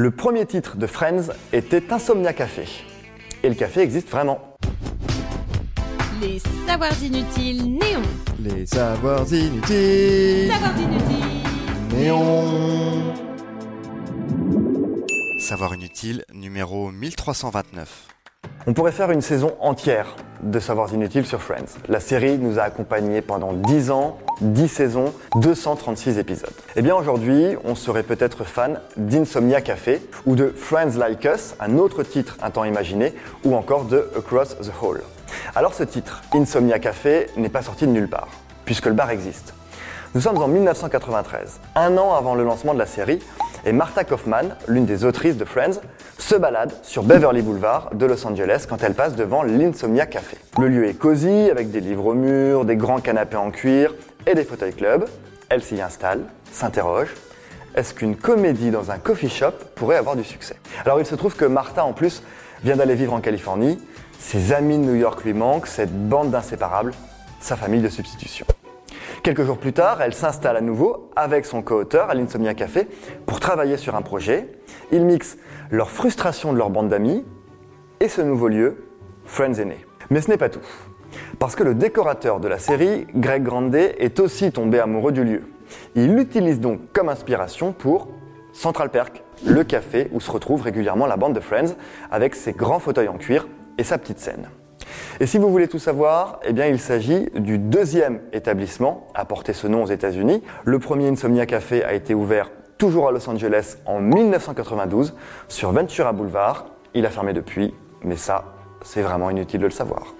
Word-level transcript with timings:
Le 0.00 0.12
premier 0.12 0.46
titre 0.46 0.76
de 0.76 0.86
Friends 0.86 1.32
était 1.52 1.92
Insomnia 1.92 2.32
Café. 2.32 2.68
Et 3.42 3.48
le 3.48 3.56
café 3.56 3.80
existe 3.80 4.08
vraiment. 4.08 4.38
Les 6.20 6.40
savoirs 6.68 7.02
inutiles 7.02 7.64
néons. 7.64 8.02
Les 8.38 8.64
savoirs 8.64 9.26
inutiles. 9.32 10.52
Savoirs 10.52 10.78
inutiles. 10.78 11.96
Néon. 11.96 13.12
Savoir 15.40 15.74
inutile 15.74 16.24
numéro 16.32 16.92
1329. 16.92 18.17
On 18.68 18.74
pourrait 18.74 18.92
faire 18.92 19.10
une 19.10 19.22
saison 19.22 19.56
entière 19.60 20.14
de 20.42 20.60
Savoirs 20.60 20.92
Inutiles 20.92 21.24
sur 21.24 21.40
Friends. 21.40 21.78
La 21.88 22.00
série 22.00 22.36
nous 22.36 22.58
a 22.58 22.64
accompagnés 22.64 23.22
pendant 23.22 23.54
10 23.54 23.90
ans, 23.90 24.18
10 24.42 24.68
saisons, 24.68 25.14
236 25.36 26.18
épisodes. 26.18 26.52
Eh 26.76 26.82
bien 26.82 26.94
aujourd'hui, 26.94 27.56
on 27.64 27.74
serait 27.74 28.02
peut-être 28.02 28.44
fan 28.44 28.82
d'Insomnia 28.98 29.62
Café 29.62 30.02
ou 30.26 30.36
de 30.36 30.52
Friends 30.54 30.98
Like 30.98 31.24
Us, 31.24 31.54
un 31.60 31.78
autre 31.78 32.02
titre 32.02 32.36
un 32.42 32.50
temps 32.50 32.64
imaginé, 32.64 33.14
ou 33.42 33.56
encore 33.56 33.84
de 33.84 34.10
Across 34.14 34.58
the 34.58 34.72
Hall. 34.82 35.00
Alors 35.56 35.72
ce 35.72 35.84
titre, 35.84 36.20
Insomnia 36.34 36.78
Café, 36.78 37.28
n'est 37.38 37.48
pas 37.48 37.62
sorti 37.62 37.86
de 37.86 37.92
nulle 37.92 38.10
part, 38.10 38.28
puisque 38.66 38.84
le 38.84 38.92
bar 38.92 39.08
existe. 39.08 39.54
Nous 40.14 40.20
sommes 40.20 40.36
en 40.36 40.46
1993, 40.46 41.58
un 41.74 41.96
an 41.96 42.14
avant 42.14 42.34
le 42.34 42.44
lancement 42.44 42.74
de 42.74 42.78
la 42.78 42.86
série, 42.86 43.20
et 43.64 43.72
Martha 43.72 44.04
Kaufman, 44.04 44.56
l'une 44.66 44.86
des 44.86 45.04
autrices 45.04 45.36
de 45.36 45.44
Friends, 45.44 45.80
se 46.18 46.34
balade 46.36 46.72
sur 46.82 47.02
Beverly 47.02 47.42
Boulevard 47.42 47.90
de 47.94 48.06
Los 48.06 48.26
Angeles 48.26 48.66
quand 48.68 48.82
elle 48.82 48.94
passe 48.94 49.14
devant 49.14 49.42
l'Insomnia 49.42 50.06
Café. 50.06 50.36
Le 50.58 50.68
lieu 50.68 50.86
est 50.86 50.94
cosy, 50.94 51.50
avec 51.50 51.70
des 51.70 51.80
livres 51.80 52.06
au 52.06 52.14
mur, 52.14 52.64
des 52.64 52.76
grands 52.76 53.00
canapés 53.00 53.36
en 53.36 53.50
cuir 53.50 53.94
et 54.26 54.34
des 54.34 54.44
fauteuils 54.44 54.74
club. 54.74 55.06
Elle 55.48 55.62
s'y 55.62 55.80
installe, 55.80 56.24
s'interroge. 56.52 57.14
Est-ce 57.74 57.94
qu'une 57.94 58.16
comédie 58.16 58.70
dans 58.70 58.90
un 58.90 58.98
coffee 58.98 59.28
shop 59.28 59.52
pourrait 59.74 59.96
avoir 59.96 60.16
du 60.16 60.24
succès? 60.24 60.56
Alors 60.84 61.00
il 61.00 61.06
se 61.06 61.14
trouve 61.14 61.36
que 61.36 61.44
Martha, 61.44 61.84
en 61.84 61.92
plus, 61.92 62.22
vient 62.64 62.76
d'aller 62.76 62.94
vivre 62.94 63.12
en 63.12 63.20
Californie. 63.20 63.78
Ses 64.18 64.52
amis 64.52 64.78
de 64.78 64.82
New 64.82 64.96
York 64.96 65.22
lui 65.24 65.32
manquent, 65.32 65.68
cette 65.68 66.08
bande 66.08 66.30
d'inséparables, 66.30 66.92
sa 67.40 67.56
famille 67.56 67.80
de 67.80 67.88
substitution. 67.88 68.46
Quelques 69.22 69.42
jours 69.42 69.58
plus 69.58 69.72
tard, 69.72 70.00
elle 70.00 70.14
s'installe 70.14 70.56
à 70.56 70.60
nouveau 70.60 71.10
avec 71.16 71.44
son 71.44 71.60
co-auteur 71.60 72.08
à 72.08 72.14
l'Insomnia 72.14 72.54
Café 72.54 72.86
pour 73.26 73.40
travailler 73.40 73.76
sur 73.76 73.94
un 73.96 74.02
projet. 74.02 74.48
Ils 74.92 75.04
mixent 75.04 75.38
leur 75.70 75.90
frustration 75.90 76.52
de 76.52 76.58
leur 76.58 76.70
bande 76.70 76.88
d'amis 76.88 77.24
et 78.00 78.08
ce 78.08 78.22
nouveau 78.22 78.48
lieu, 78.48 78.84
Friends 79.24 79.54
est. 79.54 79.86
Mais 80.10 80.20
ce 80.20 80.30
n'est 80.30 80.36
pas 80.36 80.48
tout. 80.48 80.60
Parce 81.38 81.56
que 81.56 81.64
le 81.64 81.74
décorateur 81.74 82.40
de 82.40 82.48
la 82.48 82.58
série, 82.58 83.06
Greg 83.14 83.42
Grande, 83.42 83.74
est 83.74 84.20
aussi 84.20 84.52
tombé 84.52 84.78
amoureux 84.78 85.12
du 85.12 85.24
lieu. 85.24 85.42
Il 85.94 86.14
l'utilise 86.14 86.60
donc 86.60 86.80
comme 86.92 87.08
inspiration 87.08 87.72
pour 87.72 88.08
Central 88.52 88.90
Perk, 88.90 89.22
le 89.44 89.64
café 89.64 90.08
où 90.12 90.20
se 90.20 90.30
retrouve 90.30 90.62
régulièrement 90.62 91.06
la 91.06 91.16
bande 91.16 91.34
de 91.34 91.40
Friends 91.40 91.74
avec 92.10 92.34
ses 92.34 92.52
grands 92.52 92.78
fauteuils 92.78 93.08
en 93.08 93.18
cuir 93.18 93.48
et 93.78 93.84
sa 93.84 93.98
petite 93.98 94.20
scène. 94.20 94.48
Et 95.20 95.26
si 95.26 95.38
vous 95.38 95.50
voulez 95.50 95.68
tout 95.68 95.78
savoir, 95.78 96.40
eh 96.44 96.52
bien 96.52 96.66
il 96.66 96.78
s'agit 96.78 97.26
du 97.34 97.58
deuxième 97.58 98.20
établissement 98.32 99.06
à 99.14 99.24
porter 99.24 99.52
ce 99.52 99.66
nom 99.66 99.82
aux 99.84 99.88
États-Unis. 99.88 100.42
Le 100.64 100.78
premier 100.78 101.08
Insomnia 101.08 101.46
Café 101.46 101.84
a 101.84 101.94
été 101.94 102.14
ouvert 102.14 102.50
toujours 102.78 103.08
à 103.08 103.12
Los 103.12 103.28
Angeles 103.28 103.76
en 103.86 104.00
1992 104.00 105.14
sur 105.48 105.72
Ventura 105.72 106.12
Boulevard. 106.12 106.66
Il 106.94 107.04
a 107.04 107.10
fermé 107.10 107.32
depuis, 107.32 107.74
mais 108.04 108.16
ça, 108.16 108.44
c'est 108.82 109.02
vraiment 109.02 109.30
inutile 109.30 109.60
de 109.60 109.66
le 109.66 109.72
savoir. 109.72 110.14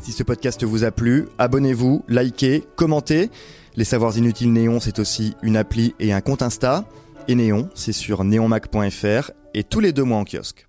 Si 0.00 0.12
ce 0.12 0.22
podcast 0.22 0.64
vous 0.64 0.84
a 0.84 0.90
plu, 0.90 1.28
abonnez-vous, 1.38 2.04
likez, 2.08 2.64
commentez. 2.76 3.30
Les 3.76 3.84
Savoirs 3.84 4.16
Inutiles 4.16 4.52
Néon, 4.52 4.78
c'est 4.78 4.98
aussi 4.98 5.34
une 5.42 5.56
appli 5.56 5.94
et 5.98 6.12
un 6.12 6.20
compte 6.20 6.42
Insta. 6.42 6.84
Et 7.26 7.34
Néon, 7.34 7.68
c'est 7.74 7.92
sur 7.92 8.22
neonmac.fr 8.22 9.30
et 9.54 9.64
tous 9.64 9.80
les 9.80 9.92
deux 9.92 10.04
mois 10.04 10.18
en 10.18 10.24
kiosque. 10.24 10.68